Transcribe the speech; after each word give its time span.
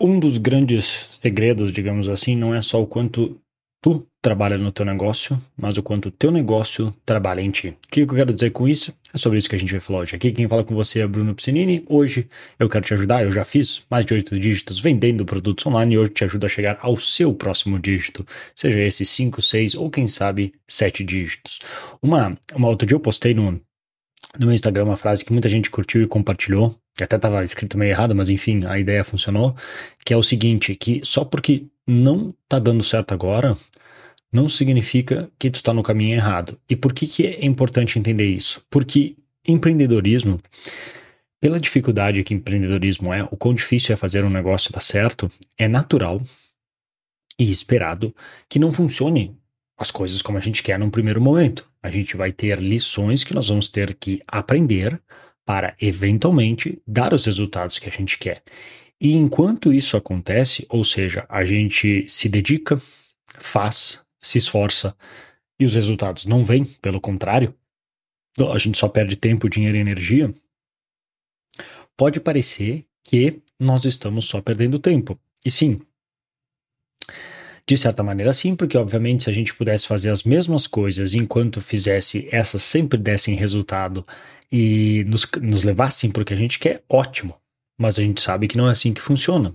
um 0.00 0.18
dos 0.18 0.38
grandes 0.38 0.84
segredos, 0.84 1.72
digamos 1.72 2.08
assim, 2.08 2.36
não 2.36 2.54
é 2.54 2.60
só 2.60 2.82
o 2.82 2.86
quanto 2.86 3.40
tu 3.82 4.06
trabalha 4.20 4.58
no 4.58 4.72
teu 4.72 4.84
negócio, 4.84 5.40
mas 5.56 5.76
o 5.76 5.82
quanto 5.82 6.06
o 6.06 6.10
teu 6.10 6.32
negócio 6.32 6.92
trabalha 7.04 7.40
em 7.40 7.50
ti. 7.50 7.68
O 7.68 7.88
que 7.88 8.00
eu 8.00 8.08
quero 8.08 8.34
dizer 8.34 8.50
com 8.50 8.66
isso? 8.66 8.92
É 9.14 9.18
sobre 9.18 9.38
isso 9.38 9.48
que 9.48 9.54
a 9.54 9.58
gente 9.58 9.70
vai 9.70 9.78
falar 9.78 10.00
hoje. 10.00 10.16
Aqui 10.16 10.32
quem 10.32 10.48
fala 10.48 10.64
com 10.64 10.74
você 10.74 10.98
é 10.98 11.06
Bruno 11.06 11.34
Piscinini. 11.34 11.84
Hoje 11.88 12.26
eu 12.58 12.68
quero 12.68 12.84
te 12.84 12.92
ajudar, 12.94 13.22
eu 13.22 13.30
já 13.30 13.44
fiz 13.44 13.84
mais 13.88 14.04
de 14.04 14.14
oito 14.14 14.36
dígitos 14.38 14.80
vendendo 14.80 15.24
produtos 15.24 15.64
online 15.66 15.94
e 15.94 15.98
hoje 15.98 16.10
te 16.10 16.24
ajudo 16.24 16.46
a 16.46 16.48
chegar 16.48 16.78
ao 16.80 16.96
seu 16.96 17.32
próximo 17.32 17.78
dígito, 17.78 18.26
seja 18.56 18.80
esse 18.80 19.04
cinco, 19.04 19.40
seis 19.40 19.76
ou 19.76 19.88
quem 19.88 20.08
sabe 20.08 20.52
sete 20.66 21.04
dígitos. 21.04 21.60
Uma, 22.02 22.36
uma 22.56 22.68
outro 22.68 22.88
dia 22.88 22.96
eu 22.96 23.00
postei 23.00 23.34
no, 23.34 23.52
no 23.52 23.60
meu 24.46 24.52
Instagram 24.52 24.84
uma 24.84 24.96
frase 24.96 25.24
que 25.24 25.32
muita 25.32 25.48
gente 25.48 25.70
curtiu 25.70 26.02
e 26.02 26.08
compartilhou, 26.08 26.74
até 27.02 27.16
estava 27.16 27.44
escrito 27.44 27.78
meio 27.78 27.90
errado, 27.90 28.14
mas 28.14 28.28
enfim, 28.30 28.64
a 28.66 28.78
ideia 28.78 29.04
funcionou, 29.04 29.54
que 30.04 30.14
é 30.14 30.16
o 30.16 30.22
seguinte, 30.22 30.74
que 30.74 31.00
só 31.04 31.24
porque 31.24 31.66
não 31.86 32.34
tá 32.48 32.58
dando 32.58 32.82
certo 32.82 33.12
agora, 33.12 33.56
não 34.32 34.48
significa 34.48 35.30
que 35.38 35.50
tu 35.50 35.62
tá 35.62 35.72
no 35.72 35.82
caminho 35.82 36.14
errado. 36.14 36.58
E 36.68 36.76
por 36.76 36.92
que, 36.92 37.06
que 37.06 37.26
é 37.26 37.44
importante 37.44 37.98
entender 37.98 38.26
isso? 38.26 38.64
Porque 38.68 39.16
empreendedorismo, 39.46 40.40
pela 41.40 41.60
dificuldade 41.60 42.22
que 42.24 42.34
empreendedorismo 42.34 43.12
é, 43.12 43.22
o 43.24 43.36
quão 43.36 43.54
difícil 43.54 43.92
é 43.92 43.96
fazer 43.96 44.24
um 44.24 44.30
negócio 44.30 44.72
dar 44.72 44.80
certo, 44.80 45.30
é 45.56 45.68
natural 45.68 46.20
e 47.38 47.50
esperado 47.50 48.14
que 48.48 48.58
não 48.58 48.72
funcione 48.72 49.36
as 49.78 49.90
coisas 49.90 50.22
como 50.22 50.38
a 50.38 50.40
gente 50.40 50.62
quer 50.62 50.78
num 50.78 50.90
primeiro 50.90 51.20
momento. 51.20 51.68
A 51.82 51.90
gente 51.90 52.16
vai 52.16 52.32
ter 52.32 52.58
lições 52.58 53.22
que 53.22 53.34
nós 53.34 53.48
vamos 53.48 53.68
ter 53.68 53.94
que 53.94 54.22
aprender 54.26 55.00
para 55.46 55.76
eventualmente 55.80 56.82
dar 56.86 57.14
os 57.14 57.24
resultados 57.24 57.78
que 57.78 57.88
a 57.88 57.92
gente 57.92 58.18
quer. 58.18 58.42
E 59.00 59.14
enquanto 59.14 59.72
isso 59.72 59.96
acontece, 59.96 60.66
ou 60.68 60.82
seja, 60.82 61.24
a 61.28 61.44
gente 61.44 62.04
se 62.08 62.28
dedica, 62.28 62.76
faz, 63.38 64.00
se 64.20 64.38
esforça 64.38 64.96
e 65.58 65.64
os 65.64 65.74
resultados 65.74 66.26
não 66.26 66.44
vêm, 66.44 66.64
pelo 66.64 67.00
contrário, 67.00 67.54
a 68.52 68.58
gente 68.58 68.76
só 68.76 68.88
perde 68.88 69.16
tempo, 69.16 69.48
dinheiro 69.48 69.76
e 69.76 69.80
energia, 69.80 70.34
pode 71.96 72.20
parecer 72.20 72.84
que 73.04 73.40
nós 73.58 73.84
estamos 73.84 74.26
só 74.26 74.42
perdendo 74.42 74.78
tempo. 74.78 75.18
E 75.44 75.50
sim, 75.50 75.80
de 77.68 77.76
certa 77.76 78.02
maneira, 78.02 78.32
sim, 78.32 78.54
porque 78.54 78.78
obviamente 78.78 79.24
se 79.24 79.30
a 79.30 79.32
gente 79.32 79.52
pudesse 79.52 79.88
fazer 79.88 80.10
as 80.10 80.22
mesmas 80.22 80.68
coisas 80.68 81.14
enquanto 81.14 81.60
fizesse, 81.60 82.28
essas 82.30 82.62
sempre 82.62 82.96
dessem 82.96 83.34
resultado 83.34 84.06
e 84.50 85.04
nos, 85.06 85.26
nos 85.40 85.62
levassem 85.62 86.10
para 86.10 86.22
o 86.22 86.24
que 86.24 86.34
a 86.34 86.36
gente 86.36 86.58
quer, 86.58 86.82
ótimo. 86.88 87.36
Mas 87.78 87.98
a 87.98 88.02
gente 88.02 88.20
sabe 88.20 88.48
que 88.48 88.56
não 88.56 88.68
é 88.68 88.72
assim 88.72 88.92
que 88.92 89.00
funciona. 89.00 89.54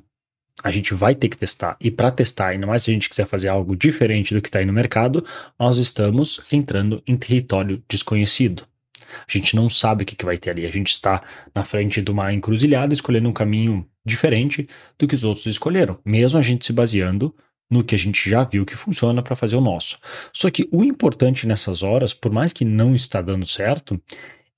A 0.63 0.69
gente 0.69 0.93
vai 0.93 1.15
ter 1.15 1.27
que 1.27 1.37
testar. 1.37 1.75
E 1.79 1.89
para 1.89 2.11
testar, 2.11 2.49
ainda 2.49 2.67
mais 2.67 2.83
se 2.83 2.91
a 2.91 2.93
gente 2.93 3.09
quiser 3.09 3.25
fazer 3.25 3.47
algo 3.47 3.75
diferente 3.75 4.33
do 4.33 4.41
que 4.41 4.49
está 4.49 4.59
aí 4.59 4.65
no 4.65 4.73
mercado, 4.73 5.25
nós 5.59 5.77
estamos 5.77 6.39
entrando 6.51 7.01
em 7.07 7.17
território 7.17 7.83
desconhecido. 7.89 8.63
A 9.27 9.31
gente 9.31 9.55
não 9.55 9.69
sabe 9.69 10.03
o 10.03 10.05
que, 10.05 10.15
que 10.15 10.25
vai 10.25 10.37
ter 10.37 10.51
ali. 10.51 10.65
A 10.65 10.71
gente 10.71 10.91
está 10.91 11.21
na 11.53 11.65
frente 11.65 12.01
de 12.01 12.11
uma 12.11 12.31
encruzilhada 12.31 12.93
escolhendo 12.93 13.29
um 13.29 13.33
caminho 13.33 13.85
diferente 14.05 14.67
do 14.97 15.07
que 15.07 15.15
os 15.15 15.23
outros 15.23 15.45
escolheram, 15.45 15.99
mesmo 16.05 16.37
a 16.37 16.41
gente 16.41 16.65
se 16.65 16.73
baseando 16.73 17.33
no 17.69 17.83
que 17.83 17.95
a 17.95 17.97
gente 17.97 18.29
já 18.29 18.43
viu 18.43 18.65
que 18.65 18.75
funciona 18.75 19.23
para 19.23 19.35
fazer 19.35 19.55
o 19.55 19.61
nosso. 19.61 19.97
Só 20.33 20.49
que 20.51 20.67
o 20.71 20.83
importante 20.83 21.47
nessas 21.47 21.81
horas, 21.81 22.13
por 22.13 22.31
mais 22.31 22.51
que 22.51 22.65
não 22.65 22.93
está 22.93 23.21
dando 23.21 23.45
certo, 23.45 24.01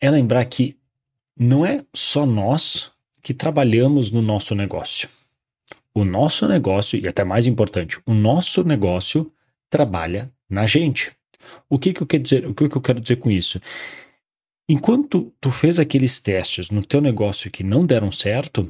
é 0.04 0.12
lembrar 0.12 0.44
que 0.44 0.76
não 1.40 1.66
é 1.66 1.82
só 1.94 2.26
nós 2.26 2.92
que 3.22 3.34
trabalhamos 3.34 4.12
no 4.12 4.22
nosso 4.22 4.54
negócio. 4.54 5.08
O 5.96 6.04
nosso 6.04 6.46
negócio, 6.46 7.00
e 7.00 7.08
até 7.08 7.23
mais 7.23 7.48
importante, 7.48 8.02
o 8.06 8.14
nosso 8.14 8.66
negócio 8.66 9.31
trabalha 9.70 10.30
na 10.50 10.68
gente. 10.68 11.14
O 11.70 11.80
que, 11.80 11.94
que 11.94 12.04
eu 12.04 12.08
quero 12.08 12.22
dizer? 12.22 12.46
O 12.46 12.54
que, 12.54 12.68
que 12.68 12.76
eu 12.76 12.81
quero 12.81 13.00
dizer 13.00 13.16
com 13.16 13.31
isso? 13.31 13.62
Enquanto 14.68 15.34
tu 15.40 15.50
fez 15.50 15.80
aqueles 15.80 16.20
testes 16.20 16.70
no 16.70 16.84
teu 16.84 17.00
negócio 17.00 17.50
que 17.50 17.64
não 17.64 17.85
deram 17.85 18.12
certo, 18.12 18.70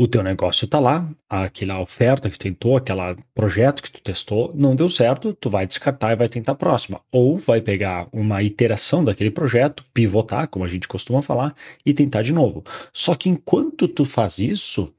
o 0.00 0.06
teu 0.06 0.22
negócio 0.22 0.64
está 0.64 0.78
lá, 0.78 1.10
aquela 1.28 1.80
oferta 1.80 2.30
que 2.30 2.38
tu 2.38 2.42
tentou, 2.42 2.76
aquele 2.76 3.16
projeto 3.34 3.82
que 3.82 3.90
tu 3.90 4.00
testou, 4.00 4.52
não 4.54 4.76
deu 4.76 4.88
certo, 4.88 5.34
tu 5.34 5.50
vai 5.50 5.66
descartar 5.66 6.12
e 6.12 6.16
vai 6.16 6.28
tentar 6.28 6.52
a 6.52 6.54
próxima. 6.54 7.00
Ou 7.10 7.36
vai 7.36 7.60
pegar 7.60 8.08
uma 8.12 8.40
iteração 8.40 9.04
daquele 9.04 9.32
projeto, 9.32 9.84
pivotar, 9.92 10.46
como 10.46 10.64
a 10.64 10.68
gente 10.68 10.86
costuma 10.86 11.20
falar, 11.20 11.52
e 11.84 11.92
tentar 11.92 12.22
de 12.22 12.32
novo. 12.32 12.62
Só 12.92 13.16
que 13.16 13.28
enquanto 13.28 13.88
tu 13.88 14.04
faz 14.04 14.38
isso, 14.38 14.94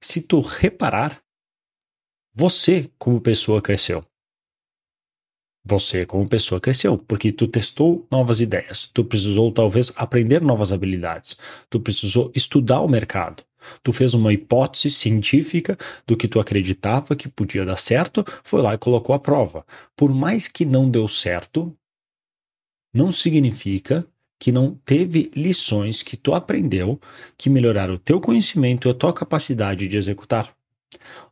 se 0.00 0.22
tu 0.22 0.40
reparar, 0.40 1.20
você 2.32 2.90
como 2.98 3.20
pessoa 3.20 3.60
cresceu. 3.60 4.02
Você 5.66 6.04
como 6.06 6.28
pessoa 6.28 6.60
cresceu, 6.60 6.96
porque 6.96 7.30
tu 7.30 7.46
testou 7.46 8.06
novas 8.10 8.40
ideias, 8.40 8.90
tu 8.92 9.04
precisou 9.04 9.52
talvez 9.52 9.92
aprender 9.96 10.42
novas 10.42 10.72
habilidades, 10.72 11.38
tu 11.70 11.80
precisou 11.80 12.30
estudar 12.34 12.80
o 12.80 12.88
mercado, 12.88 13.42
Tu 13.82 13.92
fez 13.92 14.14
uma 14.14 14.32
hipótese 14.32 14.90
científica 14.90 15.76
do 16.06 16.16
que 16.16 16.28
tu 16.28 16.40
acreditava 16.40 17.16
que 17.16 17.28
podia 17.28 17.64
dar 17.64 17.76
certo, 17.76 18.24
foi 18.42 18.62
lá 18.62 18.74
e 18.74 18.78
colocou 18.78 19.14
a 19.14 19.18
prova. 19.18 19.64
Por 19.96 20.12
mais 20.12 20.48
que 20.48 20.64
não 20.64 20.90
deu 20.90 21.08
certo, 21.08 21.76
não 22.92 23.10
significa 23.10 24.06
que 24.38 24.52
não 24.52 24.74
teve 24.84 25.30
lições 25.34 26.02
que 26.02 26.16
tu 26.16 26.34
aprendeu 26.34 27.00
que 27.36 27.48
melhoraram 27.48 27.94
o 27.94 27.98
teu 27.98 28.20
conhecimento 28.20 28.88
e 28.88 28.90
a 28.90 28.94
tua 28.94 29.12
capacidade 29.12 29.86
de 29.86 29.96
executar. 29.96 30.54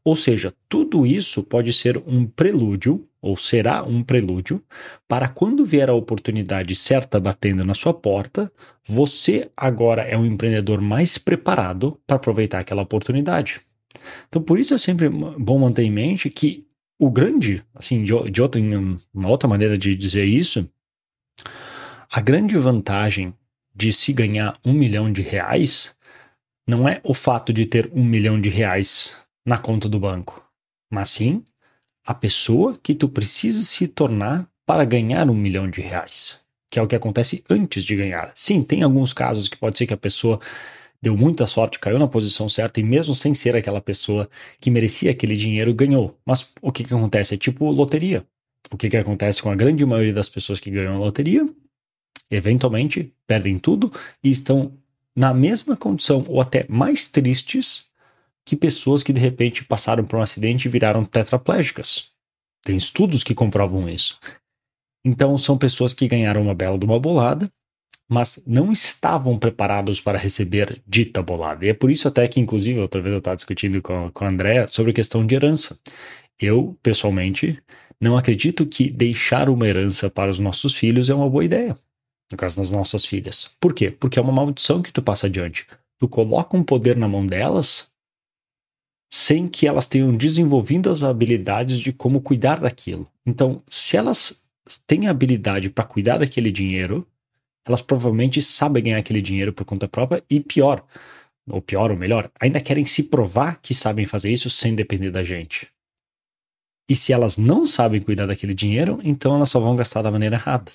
Ou 0.05 0.17
seja, 0.17 0.55
tudo 0.69 1.07
isso 1.07 1.43
pode 1.43 1.73
ser 1.73 1.99
um 2.07 2.27
prelúdio, 2.27 3.07
ou 3.23 3.37
será 3.37 3.85
um 3.85 4.03
prelúdio, 4.03 4.61
para 5.07 5.29
quando 5.29 5.65
vier 5.65 5.89
a 5.89 5.95
oportunidade 5.95 6.75
certa 6.75 7.21
batendo 7.21 7.65
na 7.65 7.73
sua 7.73 7.95
porta, 7.95 8.53
você 8.85 9.49
agora 9.57 10.03
é 10.03 10.19
um 10.19 10.27
empreendedor 10.27 10.81
mais 10.81 11.17
preparado 11.17 12.01
para 12.05 12.17
aproveitar 12.17 12.59
aquela 12.59 12.83
oportunidade. 12.83 13.61
Então, 14.29 14.43
por 14.43 14.59
isso 14.59 14.75
é 14.75 14.79
sempre 14.79 15.09
bom 15.09 15.59
manter 15.59 15.85
em 15.85 15.91
mente 15.91 16.29
que 16.29 16.67
o 16.99 17.11
grande, 17.11 17.65
assim, 17.75 18.03
de, 18.03 18.13
de 18.31 18.43
outra, 18.43 18.61
uma 19.15 19.29
outra 19.29 19.49
maneira 19.49 19.79
de 19.79 19.95
dizer 19.95 20.25
isso, 20.25 20.69
a 22.11 22.21
grande 22.21 22.57
vantagem 22.57 23.33
de 23.75 23.93
se 23.93 24.13
ganhar 24.13 24.59
um 24.65 24.73
milhão 24.73 25.11
de 25.11 25.23
reais 25.23 25.97
não 26.67 26.89
é 26.89 27.01
o 27.05 27.15
fato 27.15 27.53
de 27.53 27.67
ter 27.67 27.91
um 27.95 28.05
milhão 28.05 28.41
de 28.41 28.49
reais 28.49 29.17
na 29.47 29.59
conta 29.59 29.89
do 29.89 29.99
banco, 29.99 30.45
mas 30.91 31.11
sim 31.11 31.45
a 32.05 32.15
pessoa 32.15 32.79
que 32.83 32.95
tu 32.95 33.09
precisa 33.09 33.63
se 33.63 33.87
tornar 33.87 34.49
para 34.67 34.85
ganhar 34.85 35.29
um 35.31 35.35
milhão 35.35 35.69
de 35.69 35.81
reais, 35.81 36.41
que 36.71 36.79
é 36.79 36.83
o 36.83 36.87
que 36.87 36.97
acontece 36.97 37.43
antes 37.49 37.85
de 37.85 37.97
ganhar. 37.97 38.33
Sim, 38.35 38.63
tem 38.63 38.83
alguns 38.83 39.13
casos 39.13 39.49
que 39.49 39.57
pode 39.57 39.79
ser 39.79 39.87
que 39.87 39.95
a 39.95 39.99
pessoa 39.99 40.41
deu 41.01 41.17
muita 41.17 41.47
sorte, 41.47 41.79
caiu 41.79 41.99
na 41.99 42.07
posição 42.07 42.49
certa 42.49 42.79
e 42.79 42.83
mesmo 42.83 43.15
sem 43.15 43.35
ser 43.35 43.57
aquela 43.57 43.81
pessoa 43.81 44.31
que 44.61 44.71
merecia 44.71 45.11
aquele 45.11 45.37
dinheiro, 45.37 45.75
ganhou. 45.75 46.17
Mas 46.25 46.49
o 46.61 46.71
que, 46.71 46.85
que 46.85 46.95
acontece? 46.95 47.35
É 47.35 47.37
tipo 47.37 47.69
loteria. 47.71 48.25
O 48.71 48.77
que, 48.77 48.89
que 48.89 48.97
acontece 48.97 49.43
com 49.43 49.51
a 49.51 49.57
grande 49.57 49.85
maioria 49.85 50.15
das 50.15 50.29
pessoas 50.29 50.61
que 50.61 50.71
ganham 50.71 50.95
a 50.95 50.99
loteria? 50.99 51.47
Eventualmente 52.31 53.13
perdem 53.27 53.59
tudo 53.59 53.93
e 54.23 54.31
estão 54.31 54.73
na 55.15 55.35
mesma 55.35 55.77
condição 55.77 56.25
ou 56.29 56.41
até 56.41 56.65
mais 56.69 57.09
tristes 57.09 57.85
que 58.45 58.57
pessoas 58.57 59.03
que 59.03 59.13
de 59.13 59.21
repente 59.21 59.65
passaram 59.65 60.05
por 60.05 60.19
um 60.19 60.23
acidente 60.23 60.69
viraram 60.69 61.05
tetraplégicas. 61.05 62.11
Tem 62.65 62.77
estudos 62.77 63.25
que 63.25 63.35
comprovam 63.35 63.89
isso. 63.89 64.19
Então 65.05 65.37
são 65.37 65.59
pessoas 65.59 65.93
que 65.93 66.07
ganharam 66.07 66.43
uma 66.43 66.55
bela 66.55 66.79
de 66.79 66.85
uma 66.85 66.99
bolada, 66.99 67.51
mas 68.09 68.41
não 68.47 68.71
estavam 68.71 69.39
preparados 69.39 70.01
para 70.01 70.19
receber 70.19 70.83
dita 70.87 71.23
bolada. 71.23 71.65
E 71.65 71.69
é 71.69 71.75
por 71.75 71.91
isso 71.91 72.07
até 72.07 72.27
que, 72.29 72.41
inclusive, 72.41 72.79
outra 72.79 73.01
vez 73.01 73.13
eu 73.13 73.19
estava 73.19 73.37
discutindo 73.37 73.81
com, 73.81 74.11
com 74.13 74.25
a 74.25 74.29
Andrea 74.29 74.69
sobre 74.69 74.91
a 74.93 74.95
questão 74.95 75.27
de 75.27 75.35
herança. 75.35 75.79
Eu, 76.39 76.77
pessoalmente, 76.83 77.59
não 78.01 78.17
acredito 78.17 78.67
que 78.67 78.91
deixar 78.91 79.49
uma 79.49 79.67
herança 79.67 80.11
para 80.11 80.31
os 80.31 80.39
nossos 80.39 80.75
filhos 80.75 81.09
é 81.09 81.15
uma 81.15 81.29
boa 81.29 81.45
ideia. 81.45 81.77
No 82.31 82.37
caso 82.37 82.57
das 82.57 82.71
nossas 82.71 83.05
filhas. 83.05 83.55
Por 83.61 83.75
quê? 83.75 83.91
Porque 83.91 84.19
é 84.19 84.23
uma 84.23 84.33
maldição 84.33 84.83
que 84.83 84.93
tu 84.93 85.03
passa 85.03 85.27
adiante. 85.27 85.67
Tu 85.99 86.09
coloca 86.09 86.57
um 86.57 86.63
poder 86.65 86.97
na 86.97 87.07
mão 87.07 87.25
delas 87.25 87.92
sem 89.15 89.47
que 89.47 89.67
elas 89.67 89.87
tenham 89.87 90.11
desenvolvido 90.15 90.91
as 90.91 91.03
habilidades 91.03 91.79
de 91.79 91.93
como 91.93 92.23
cuidar 92.23 92.59
daquilo. 92.59 93.07
Então, 93.27 93.63
se 93.69 93.95
elas 93.95 94.43
têm 94.87 95.07
habilidade 95.07 95.69
para 95.69 95.85
cuidar 95.85 96.17
daquele 96.17 96.51
dinheiro, 96.51 97.07
elas 97.63 97.83
provavelmente 97.83 98.41
sabem 98.41 98.85
ganhar 98.85 98.97
aquele 98.97 99.21
dinheiro 99.21 99.53
por 99.53 99.67
conta 99.67 99.87
própria 99.87 100.25
e 100.31 100.41
pior, 100.41 100.83
ou 101.47 101.61
pior 101.61 101.91
ou 101.91 101.97
melhor, 101.97 102.31
ainda 102.41 102.59
querem 102.59 102.87
se 102.87 103.03
provar 103.03 103.61
que 103.61 103.75
sabem 103.75 104.07
fazer 104.07 104.33
isso 104.33 104.49
sem 104.49 104.75
depender 104.75 105.11
da 105.11 105.23
gente. 105.23 105.69
E 106.89 106.97
se 106.97 107.13
elas 107.13 107.37
não 107.37 107.67
sabem 107.67 108.01
cuidar 108.01 108.25
daquele 108.25 108.55
dinheiro, 108.55 108.99
então 109.05 109.37
elas 109.37 109.51
só 109.51 109.61
vão 109.61 109.77
gastar 109.77 110.01
da 110.01 110.11
maneira 110.11 110.37
errada. 110.37 110.73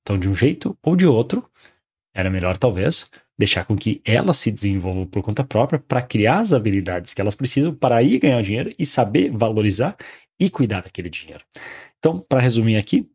Então, 0.00 0.18
de 0.18 0.30
um 0.30 0.34
jeito 0.34 0.74
ou 0.82 0.96
de 0.96 1.06
outro, 1.06 1.46
era 2.14 2.30
melhor 2.30 2.56
talvez 2.56 3.10
deixar 3.40 3.64
com 3.64 3.74
que 3.74 4.02
elas 4.04 4.36
se 4.36 4.52
desenvolvam 4.52 5.06
por 5.06 5.22
conta 5.22 5.42
própria 5.42 5.78
para 5.78 6.02
criar 6.02 6.40
as 6.40 6.52
habilidades 6.52 7.14
que 7.14 7.20
elas 7.20 7.34
precisam 7.34 7.74
para 7.74 8.02
ir 8.02 8.18
ganhar 8.18 8.42
dinheiro 8.42 8.74
e 8.78 8.84
saber 8.84 9.30
valorizar 9.30 9.96
e 10.38 10.50
cuidar 10.50 10.82
daquele 10.82 11.08
dinheiro. 11.08 11.42
Então, 11.98 12.18
para 12.20 12.40
resumir 12.40 12.76
aqui, 12.76 13.10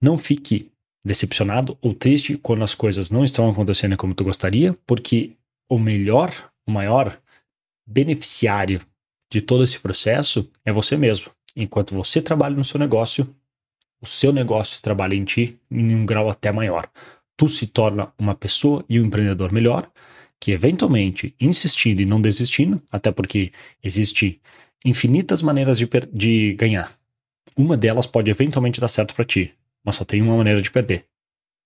não 0.00 0.16
fique 0.16 0.70
decepcionado 1.04 1.76
ou 1.80 1.92
triste 1.92 2.38
quando 2.38 2.62
as 2.62 2.76
coisas 2.76 3.10
não 3.10 3.24
estão 3.24 3.50
acontecendo 3.50 3.96
como 3.96 4.14
tu 4.14 4.22
gostaria, 4.22 4.72
porque 4.86 5.36
o 5.68 5.78
melhor, 5.78 6.32
o 6.64 6.70
maior 6.70 7.20
beneficiário 7.84 8.80
de 9.28 9.40
todo 9.40 9.64
esse 9.64 9.80
processo 9.80 10.48
é 10.64 10.72
você 10.72 10.96
mesmo. 10.96 11.30
Enquanto 11.56 11.94
você 11.94 12.22
trabalha 12.22 12.54
no 12.54 12.64
seu 12.64 12.78
negócio, 12.78 13.34
o 14.00 14.06
seu 14.06 14.32
negócio 14.32 14.80
trabalha 14.80 15.14
em 15.14 15.24
ti 15.24 15.58
em 15.68 15.94
um 15.94 16.06
grau 16.06 16.30
até 16.30 16.52
maior 16.52 16.88
tu 17.42 17.48
se 17.48 17.66
torna 17.66 18.12
uma 18.16 18.36
pessoa 18.36 18.84
e 18.88 19.00
um 19.00 19.06
empreendedor 19.06 19.50
melhor, 19.50 19.90
que 20.38 20.52
eventualmente, 20.52 21.34
insistindo 21.40 22.00
e 22.00 22.04
não 22.04 22.20
desistindo, 22.20 22.80
até 22.88 23.10
porque 23.10 23.50
existe 23.82 24.40
infinitas 24.84 25.42
maneiras 25.42 25.76
de, 25.76 25.88
de 26.12 26.54
ganhar. 26.54 26.92
Uma 27.56 27.76
delas 27.76 28.06
pode 28.06 28.30
eventualmente 28.30 28.80
dar 28.80 28.86
certo 28.86 29.12
para 29.12 29.24
ti, 29.24 29.52
mas 29.84 29.96
só 29.96 30.04
tem 30.04 30.22
uma 30.22 30.36
maneira 30.36 30.62
de 30.62 30.70
perder: 30.70 31.04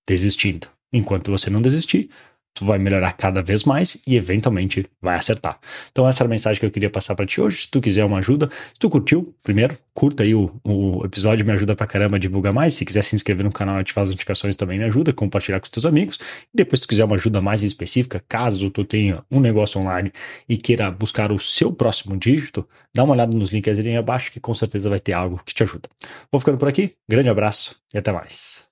desistindo. 0.09 0.67
Enquanto 0.91 1.31
você 1.31 1.51
não 1.51 1.61
desistir, 1.61 2.09
tu 2.57 2.65
vai 2.65 2.79
melhorar 2.79 3.13
cada 3.13 3.43
vez 3.43 3.65
mais 3.65 4.03
e 4.07 4.17
eventualmente 4.17 4.87
vai 5.01 5.17
acertar. 5.17 5.59
Então 5.93 6.09
essa 6.09 6.23
era 6.23 6.29
a 6.29 6.31
mensagem 6.31 6.59
que 6.59 6.65
eu 6.65 6.71
queria 6.71 6.91
passar 6.91 7.15
para 7.15 7.27
ti 7.27 7.41
hoje. 7.41 7.63
Se 7.63 7.71
tu 7.71 7.81
quiser 7.81 8.05
uma 8.05 8.19
ajuda, 8.19 8.49
se 8.73 8.81
tu 8.81 8.89
curtiu, 8.89 9.35
primeiro, 9.45 9.77
curta 9.93 10.23
aí 10.23 10.35
o, 10.35 10.51
o 10.65 11.05
episódio, 11.05 11.45
me 11.45 11.53
ajuda 11.53 11.77
pra 11.77 11.87
caramba 11.87 12.17
a 12.17 12.19
divulgar 12.19 12.53
mais. 12.53 12.75
Se 12.75 12.85
quiser 12.85 13.03
se 13.03 13.15
inscrever 13.15 13.45
no 13.45 13.53
canal 13.53 13.77
e 13.77 13.81
ativar 13.81 14.03
as 14.03 14.09
notificações 14.09 14.57
também 14.57 14.79
me 14.79 14.85
ajuda, 14.85 15.13
compartilhar 15.13 15.61
com 15.61 15.65
os 15.65 15.71
teus 15.71 15.85
amigos. 15.85 16.19
E 16.53 16.57
depois 16.57 16.81
se 16.81 16.87
tu 16.87 16.89
quiser 16.89 17.05
uma 17.05 17.17
ajuda 17.17 17.43
mais 17.43 17.63
específica, 17.63 18.25
caso 18.27 18.71
tu 18.71 18.85
tenha 18.85 19.23
um 19.31 19.39
negócio 19.39 19.79
online 19.79 20.11
e 20.49 20.57
queira 20.57 20.91
buscar 20.91 21.31
o 21.31 21.39
seu 21.39 21.71
próximo 21.71 22.17
dígito, 22.17 22.67
dá 22.95 23.05
uma 23.05 23.13
olhada 23.13 23.37
nos 23.37 23.51
links 23.51 23.79
aí 23.79 23.97
abaixo 23.97 24.33
que 24.33 24.41
com 24.41 24.55
certeza 24.55 24.89
vai 24.89 24.99
ter 24.99 25.13
algo 25.13 25.41
que 25.45 25.55
te 25.55 25.63
ajuda. 25.63 25.89
Vou 26.33 26.41
ficando 26.41 26.57
por 26.57 26.69
aqui, 26.69 26.95
grande 27.09 27.29
abraço 27.29 27.77
e 27.93 27.99
até 27.99 28.11
mais. 28.11 28.66